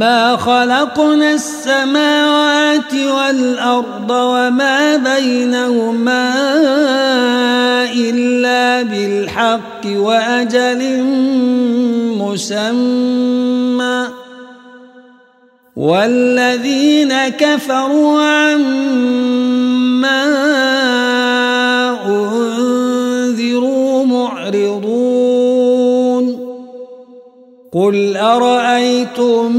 ما 0.00 0.36
خلقنا 0.36 1.32
السماوات 1.32 2.94
والأرض 2.94 4.10
وما 4.10 4.96
بينهما 4.96 6.34
إلا 7.92 8.82
بالحق 8.82 9.84
وأجل 9.86 11.02
مسمى. 12.16 14.06
والذين 15.76 17.28
كفروا 17.28 18.22
عما 18.22 18.80
قل 27.72 28.16
أرأيتم 28.16 29.56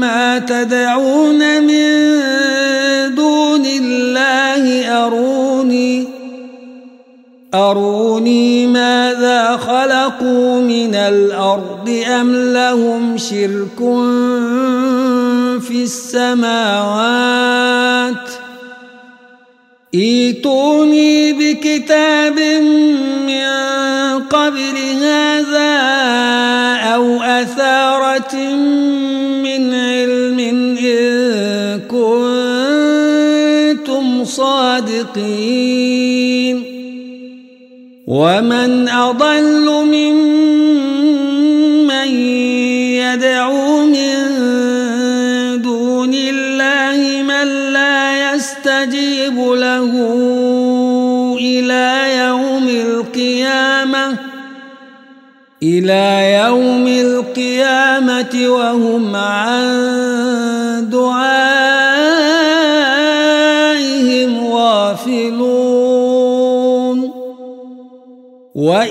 ما 0.00 0.38
تدعون 0.38 1.62
من 1.62 1.86
دون 3.14 3.66
الله 3.66 4.88
أروني 5.06 6.08
أروني 7.54 8.66
ماذا 8.66 9.56
خلقوا 9.56 10.60
من 10.60 10.94
الأرض 10.94 12.02
أم 12.20 12.34
لهم 12.52 13.18
شرك 13.18 13.78
في 15.60 15.82
السماوات 15.82 17.26
ايتوني 19.94 21.32
بكتاب 21.32 22.38
من 23.26 23.46
قبل 24.30 24.76
هذا 25.02 25.65
صادقين 34.96 36.56
ومن 38.06 38.88
أضل 38.88 39.84
ممن 39.84 40.88
يدعو 42.96 43.86
من 43.86 44.16
دون 45.62 46.14
الله 46.14 47.22
من 47.22 47.72
لا 47.72 48.34
يستجيب 48.34 49.38
له 49.38 49.92
إلى 51.40 52.16
يوم 52.18 52.68
القيامة 52.68 54.16
إلى 55.62 56.34
يوم 56.44 56.86
القيامة 56.86 58.48
وهم 58.48 58.95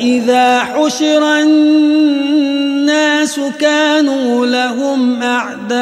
وإذا 0.05 0.59
حشر 0.59 1.41
الناس 1.41 3.39
كانوا 3.59 4.45
لهم 4.45 5.23
أعداء 5.23 5.75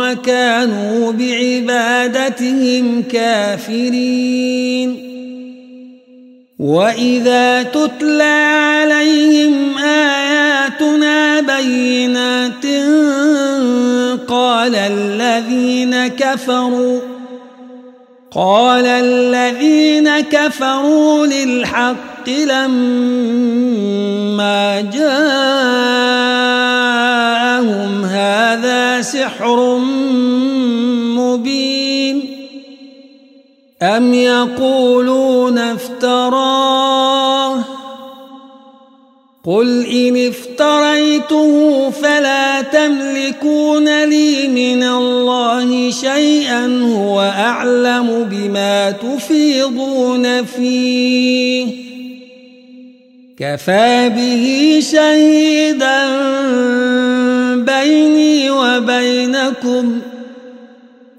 وكانوا 0.00 1.12
بعبادتهم 1.12 3.02
كافرين. 3.02 5.08
وإذا 6.58 7.62
تتلى 7.62 8.22
عليهم 8.22 9.78
آياتنا 9.78 11.40
بينات 11.40 12.66
قال 14.28 14.74
الذين 14.74 16.06
كفروا 16.06 17.00
قال 18.30 18.86
الذين 18.86 20.20
كفروا 20.20 21.26
للحق 21.26 22.28
لما 22.28 23.60
جاءهم 24.80 25.24
هذا 28.04 29.02
سحر 29.02 29.78
مبين 31.16 32.38
أم 33.82 34.14
يقولون 34.14 35.58
افتراه 35.58 36.98
قل 39.44 39.86
إن 39.86 40.26
افتريته 40.26 41.90
فلا 41.90 42.62
تملكون 42.62 44.04
لي 44.04 44.48
من 44.48 44.82
الله 44.82 45.90
شيئا 45.90 46.82
هو 46.82 47.20
أعلم 47.20 48.28
بما 48.30 48.90
تفيضون 48.90 50.44
فيه. 50.44 51.66
كفى 53.38 54.08
به 54.16 54.78
شهيدا 54.92 56.06
بيني 57.54 58.50
وبينكم 58.50 60.00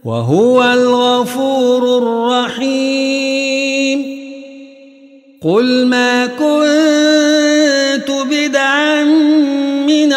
وهو 0.03 0.63
الغفور 0.63 1.97
الرحيم. 1.97 3.39
قل 5.41 5.85
ما 5.85 6.25
كنت 6.25 7.58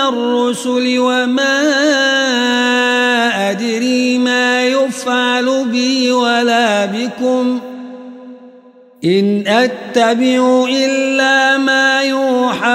الرسل 0.08 0.98
وما 0.98 1.60
أدري 3.50 4.18
ما 4.18 4.66
يفعل 4.66 5.64
بي 5.64 6.12
ولا 6.12 6.86
بكم. 6.86 7.60
إن 9.04 9.44
أتبع 9.46 10.64
إلا 10.70 11.58
ما 11.58 12.02
يوحى 12.02 12.66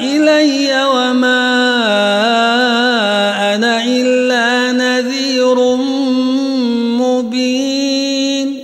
إلي 0.00 0.84
وما 0.84 1.44
أنا 3.54 3.84
إلا 3.84 4.72
نذير 4.72 5.76
مبين. 7.00 8.60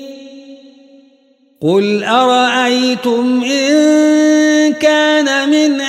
قل 1.62 2.04
أرأيتم 2.04 3.44
إن 3.44 4.72
كان 4.72 5.48
من 5.48 5.80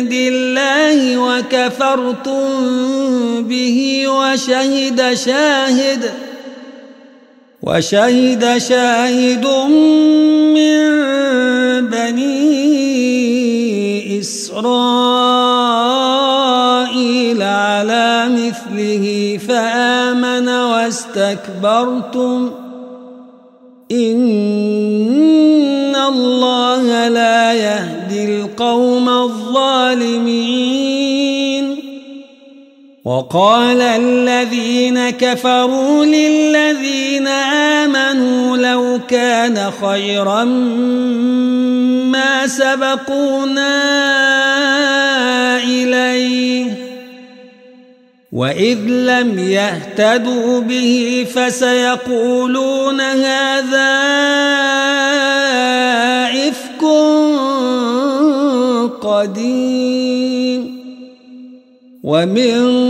عند 0.00 0.12
الله 0.12 1.18
وكفرتم 1.18 2.48
به 3.48 4.04
وشهد 4.08 5.14
شاهد 5.14 6.10
وشهد 7.62 8.58
شاهد 8.58 9.46
من 10.56 10.80
بني 11.92 12.40
إسرائيل 14.20 14.60
على 17.42 18.28
مثله 18.28 19.38
فآمن 19.48 20.48
واستكبرتم 20.48 22.50
إن 23.92 24.29
وقال 33.10 33.80
الذين 33.82 35.10
كفروا 35.10 36.04
للذين 36.04 37.26
آمنوا 37.26 38.56
لو 38.56 39.00
كان 39.08 39.70
خيرا 39.82 40.44
ما 42.14 42.46
سبقونا 42.46 43.72
إليه. 45.58 46.66
وإذ 48.32 48.78
لم 48.78 49.38
يهتدوا 49.38 50.60
به 50.60 51.26
فسيقولون 51.34 53.00
هذا 53.00 53.90
إفك 56.48 56.84
قديم. 59.02 60.80
ومن 62.02 62.89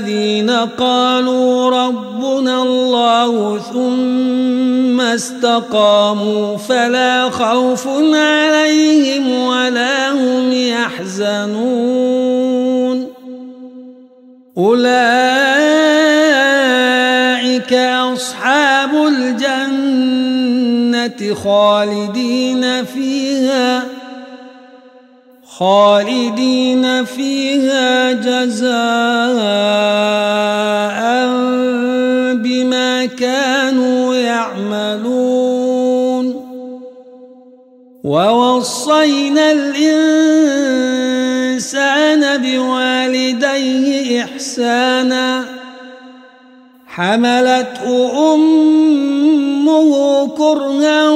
الذين 0.00 0.50
قالوا 0.50 1.70
ربنا 1.70 2.62
الله 2.62 3.58
ثم 3.58 5.00
استقاموا 5.00 6.56
فلا 6.56 7.30
خوف 7.30 7.88
عليهم 8.14 9.44
ولا 9.44 10.12
هم 10.12 10.52
يحزنون. 10.52 12.00
أولئك 14.58 14.92
أصحاب 17.72 18.90
الجنة 19.06 20.14
خالدين 21.34 22.84
فيها. 22.84 23.89
خالدين 25.60 27.04
فيها 27.04 28.12
جزاء 28.12 28.70
بما 32.34 33.06
كانوا 33.06 34.14
يعملون. 34.14 35.20
ووصينا 38.04 39.52
الإنسان 39.52 39.82
بوالديه 42.42 44.24
إحسانا. 44.24 45.44
حملته 46.86 48.34
أمه 48.34 50.28
كرها 50.28 51.10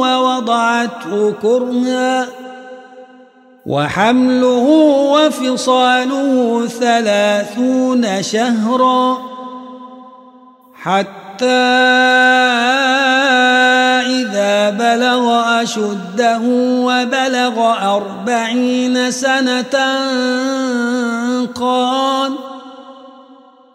ووضعته 0.00 1.32
كرها. 1.42 2.41
وحمله 3.66 4.66
وفصاله 5.14 6.66
ثلاثون 6.66 8.22
شهرا 8.22 9.18
حتى 10.74 11.46
إذا 14.06 14.70
بلغ 14.70 15.42
أشده 15.62 16.40
وبلغ 16.86 17.56
أربعين 17.96 19.10
سنة 19.10 19.76
قال 21.54 22.51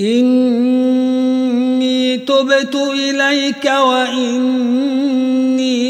إني 0.00 1.90
تبت 2.16 2.74
إليك 2.74 3.64
وإني 3.64 5.12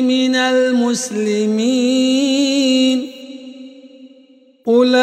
من 0.03 0.35
المسلمين. 0.37 1.91
أولئك 4.69 5.01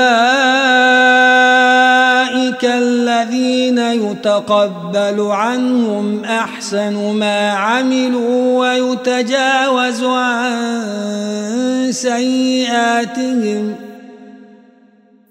الذين 2.63 3.77
يتقبل 3.77 5.21
عنهم 5.21 6.23
أحسن 6.23 7.13
ما 7.13 7.49
عملوا 7.49 8.59
ويتجاوز 8.59 10.03
عن 10.03 11.87
سيئاتهم 11.91 13.75
ۖ. 13.83 13.86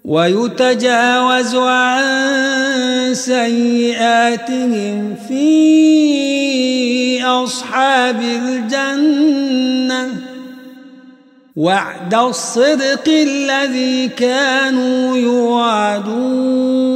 ويتجاوز 0.07 1.55
عن 1.55 2.03
سيئاتهم 3.13 5.15
في 5.27 7.23
أصحاب 7.23 8.21
الجنة. 8.21 10.09
وعد 11.55 12.13
الصدق 12.13 13.07
الذي 13.07 14.07
كانوا 14.07 15.17
يوعدون. 15.17 16.87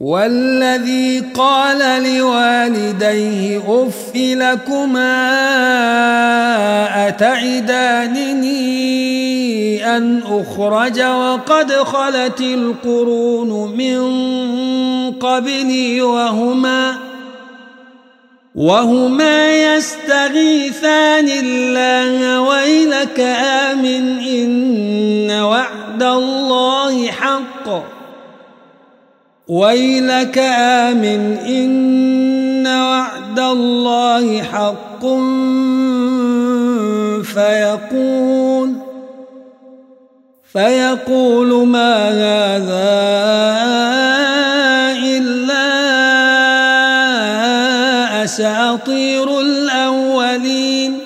والذي 0.00 1.24
قال 1.34 2.04
لوالديه 2.04 3.62
اف 3.68 4.12
لكما 4.14 5.18
أتعدانني؟ 7.08 9.17
ان 9.84 10.22
أخرج 10.22 11.00
وقد 11.00 11.72
خلت 11.72 12.40
القرون 12.40 13.76
من 13.76 14.00
قبلي 15.12 16.02
وهما 16.02 16.94
وهما 18.54 19.74
يستغيثان 19.76 21.28
الله 21.28 22.40
ويلك 22.40 23.20
آمن 23.70 24.18
إن 24.18 25.30
وعد 25.30 26.02
الله 26.02 27.06
حق 27.10 27.98
ويلك 29.48 30.38
آمن 30.58 31.38
إن 31.46 32.66
وعد 32.66 33.38
الله 33.38 34.42
حق 34.42 35.04
فيقول 37.22 38.27
فيقول 40.52 41.66
ما 41.66 42.08
هذا 42.08 42.88
إلا 45.04 45.68
أساطير 48.24 49.40
الأولين. 49.40 50.98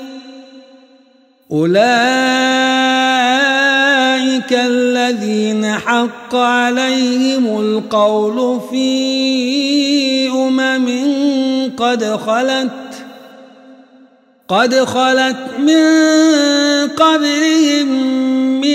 أولئك 1.52 1.82
الذين 4.52 5.72
حق 5.72 6.34
عليهم 6.34 7.60
القول 7.60 8.60
في 8.70 10.28
أمم 10.30 10.88
قد 11.76 12.04
خلت 12.04 12.70
قد 14.48 14.74
خلت 14.74 15.36
من 15.58 15.82
قبلهم 16.88 18.31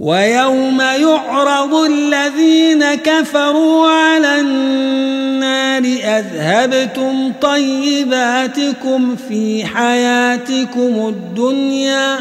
ويوم 0.00 0.80
يعرض 0.80 1.74
الذين 1.74 2.94
كفروا 2.94 3.88
على 3.88 4.40
النار 4.40 5.82
أذهبتم 6.18 7.32
طيباتكم 7.40 9.16
في 9.28 9.66
حياتكم 9.66 11.08
الدنيا 11.08 12.16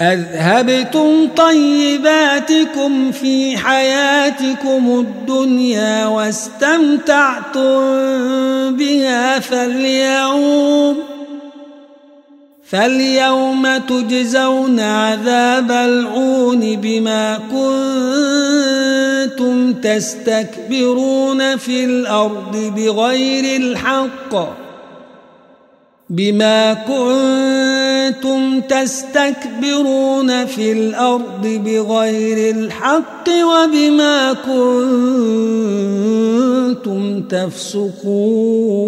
أذهبتم 0.00 1.28
طيباتكم 1.36 3.12
في 3.12 3.56
حياتكم 3.56 5.06
الدنيا 5.06 6.06
واستمتعتم 6.06 7.60
بها 8.76 9.38
فاليوم 9.38 11.09
فاليوم 12.70 13.76
تجزون 13.76 14.80
عذاب 14.80 15.70
العون 15.70 16.76
بما 16.76 17.38
كنتم 19.36 19.72
تستكبرون 19.72 21.56
في 21.56 21.84
الأرض 21.84 22.72
بغير 22.76 23.60
الحق 23.60 24.60
بما 26.10 26.74
كنتم 26.74 28.60
تستكبرون 28.60 30.46
في 30.46 30.72
الأرض 30.72 31.46
بغير 31.46 32.54
الحق 32.56 33.28
وبما 33.28 34.32
كنتم 34.32 35.22
تفسقون 37.22 38.80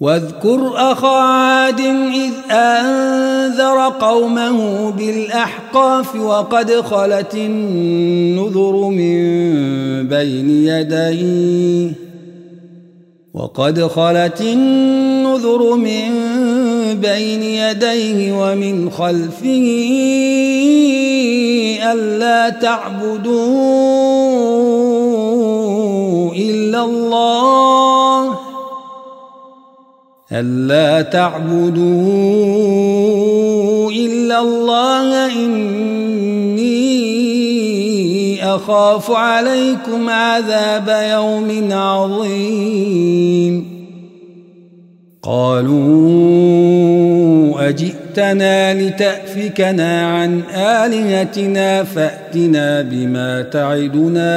واذكر 0.00 0.72
أخا 0.74 1.08
عاد 1.08 1.80
إذ 1.80 2.52
أنذر 2.52 3.88
قومه 4.00 4.90
بالأحقاف 4.90 6.16
وقد 6.16 6.70
خلت 6.70 7.34
النذر 7.34 8.88
من 8.88 9.18
بين 10.08 10.50
يديه 10.50 11.92
وقد 13.34 13.86
خلت 13.86 14.40
النذر 14.40 15.76
من 15.76 16.10
بين 16.94 17.42
يديه 17.42 18.32
ومن 18.32 18.90
خلفه 18.90 19.66
ألا 21.92 22.48
تعبدوا 22.48 23.46
إلا 26.34 26.84
الله 26.84 28.05
ألا 30.32 31.02
تعبدوا 31.02 31.76
إلا 33.90 34.40
الله 34.40 35.32
إني 35.32 36.66
أخاف 38.44 39.10
عليكم 39.10 40.10
عذاب 40.10 40.88
يوم 41.12 41.72
عظيم 41.72 43.66
قالوا 45.22 45.86
أجئتنا 48.18 48.74
لتأفكنا 48.74 50.06
عن 50.06 50.42
آلهتنا 50.54 51.84
فأتنا 51.84 52.82
بما 52.82 53.42
تعدنا 53.42 54.30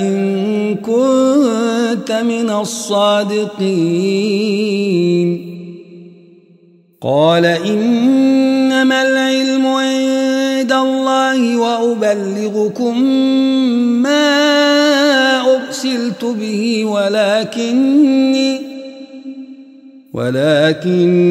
إن 0.00 0.74
كنت 0.74 2.12
من 2.12 2.50
الصادقين. 2.50 3.66
قال 7.02 7.44
إنما 7.44 9.02
العلم 9.02 9.66
عند 9.66 10.72
الله 10.72 11.56
وأبلغكم 11.56 13.02
ما 14.02 14.36
أرسلت 15.40 16.24
به 16.24 16.84
ولكني 16.84 18.65
ولكني 20.16 21.26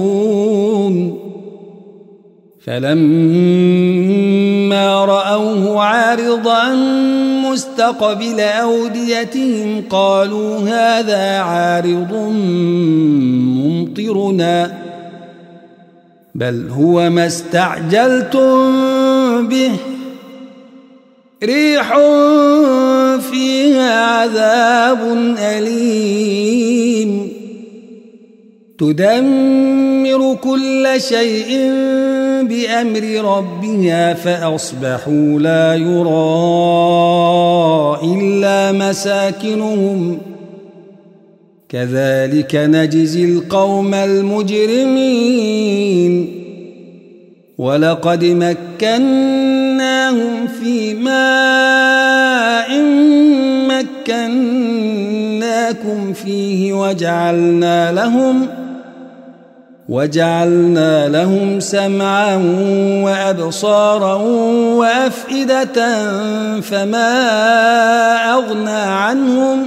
فلما 2.67 3.05
رأوه 5.05 5.83
عارضا 5.83 6.75
مستقبل 7.51 8.41
أوديتهم 8.41 9.83
قالوا 9.91 10.59
هذا 10.59 11.39
عارض 11.39 12.13
ممطرنا. 13.57 14.79
بل 16.35 16.69
هو 16.71 17.11
ما 17.11 17.27
استعجلتم 17.27 18.73
به. 19.49 19.71
ريح 21.45 21.97
فيها 23.31 24.05
عذاب 24.05 24.99
أليم. 25.39 27.29
تدمر 28.79 30.37
كل 30.43 30.89
شيء 30.99 31.59
بأمر 32.43 33.37
ربها 33.37 34.15
فأصبحوا 34.15 35.39
لا 35.41 35.75
يرى 35.75 36.13
إلا 38.17 38.73
مساكنهم. 38.73 40.19
كذلك 41.69 42.55
نجزي 42.55 43.25
القوم 43.25 43.95
المجرمين. 43.95 44.83
ولقد 47.59 48.25
مكناهم 48.25 49.72
في 50.47 50.95
ماء 50.95 52.83
مكناكم 54.09 54.53
فيه 56.13 56.73
وجعلنا 56.73 57.93
لهم 57.93 58.47
ۖ 58.59 58.63
وجعلنا 59.89 61.09
لهم 61.09 61.61
سمعا 61.61 62.37
وأبصارا 63.05 64.15
وأفئدة 64.75 66.11
فما 66.61 67.15
أغنى 68.35 68.71
عنهم 68.71 69.67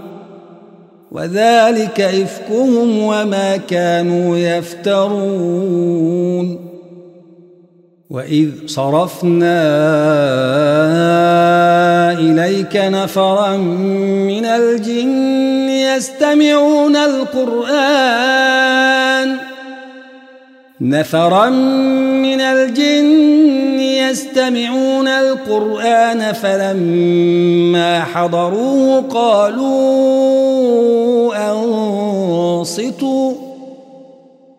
وذلك 1.11 2.01
إفكهم 2.01 2.99
وما 2.99 3.57
كانوا 3.57 4.37
يفترون. 4.37 5.91
وإذ 8.09 8.49
صرفنا 8.65 9.61
إليك 12.11 12.75
نفرا 12.75 13.57
من 14.27 14.45
الجن 14.45 15.69
يستمعون 15.69 16.95
القرآن 16.95 18.51
نفرا 20.81 21.49
من 21.49 22.41
الجن 22.41 23.79
يستمعون 23.79 25.07
القرآن 25.07 26.33
فلما 26.33 28.03
حضروه 28.03 29.01
قالوا 29.01 29.61
أنصتوا 31.51 33.33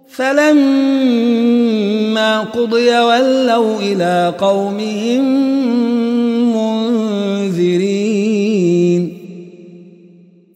فلما 0.08 1.60
قضي 2.40 2.98
ولوا 2.98 3.78
إلى 3.80 4.34
قومهم 4.38 5.24
منذرين 6.56 7.91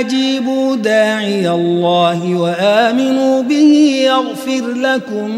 أجيبوا 0.00 0.76
داعي 0.76 1.50
الله 1.50 2.34
وآمنوا 2.34 3.42
به 3.42 4.02
يغفر 4.04 4.72
لكم 4.72 5.30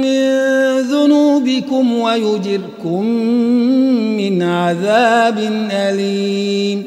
من 0.00 0.40
ذنوبكم 0.80 1.92
ويجركم 1.92 3.04
من 4.16 4.42
عذاب 4.42 5.38
أليم. 5.72 6.84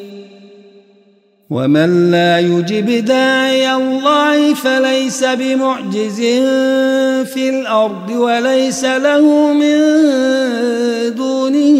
ومن 1.50 2.12
لا 2.12 2.40
يجب 2.40 3.06
داعي 3.06 3.76
الله 3.76 4.54
فليس 4.54 5.24
بمعجز 5.24 6.20
في 7.34 7.50
الأرض 7.50 8.10
وليس 8.10 8.84
له 8.84 9.54
من 9.54 9.80
دونه 11.16 11.80